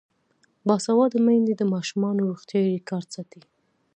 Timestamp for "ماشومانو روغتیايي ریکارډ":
1.73-3.07